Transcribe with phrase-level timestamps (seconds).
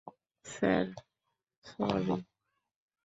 [0.45, 0.87] Sir,
[1.65, 2.15] sorry.